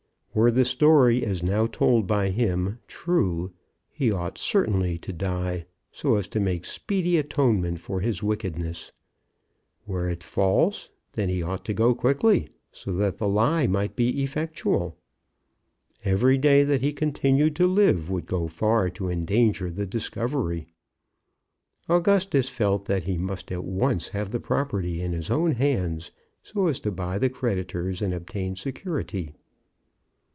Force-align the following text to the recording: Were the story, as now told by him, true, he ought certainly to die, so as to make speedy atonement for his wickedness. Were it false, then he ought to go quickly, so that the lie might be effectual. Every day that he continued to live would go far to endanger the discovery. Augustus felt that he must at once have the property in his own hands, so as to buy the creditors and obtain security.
Were 0.33 0.49
the 0.49 0.63
story, 0.63 1.25
as 1.25 1.43
now 1.43 1.67
told 1.67 2.07
by 2.07 2.29
him, 2.29 2.79
true, 2.87 3.51
he 3.89 4.13
ought 4.13 4.37
certainly 4.37 4.97
to 4.99 5.11
die, 5.11 5.65
so 5.91 6.15
as 6.15 6.25
to 6.29 6.39
make 6.39 6.63
speedy 6.63 7.17
atonement 7.17 7.81
for 7.81 7.99
his 7.99 8.23
wickedness. 8.23 8.93
Were 9.85 10.07
it 10.09 10.23
false, 10.23 10.87
then 11.11 11.27
he 11.27 11.43
ought 11.43 11.65
to 11.65 11.73
go 11.73 11.93
quickly, 11.93 12.47
so 12.71 12.93
that 12.93 13.17
the 13.17 13.27
lie 13.27 13.67
might 13.67 13.97
be 13.97 14.23
effectual. 14.23 14.95
Every 16.05 16.37
day 16.37 16.63
that 16.63 16.79
he 16.79 16.93
continued 16.93 17.53
to 17.57 17.67
live 17.67 18.09
would 18.09 18.25
go 18.25 18.47
far 18.47 18.89
to 18.91 19.09
endanger 19.09 19.69
the 19.69 19.85
discovery. 19.85 20.67
Augustus 21.89 22.47
felt 22.47 22.85
that 22.85 23.03
he 23.03 23.17
must 23.17 23.51
at 23.51 23.65
once 23.65 24.07
have 24.07 24.31
the 24.31 24.39
property 24.39 25.01
in 25.01 25.11
his 25.11 25.29
own 25.29 25.51
hands, 25.51 26.09
so 26.41 26.67
as 26.67 26.79
to 26.79 26.89
buy 26.93 27.17
the 27.17 27.29
creditors 27.29 28.01
and 28.01 28.13
obtain 28.13 28.55
security. 28.55 29.33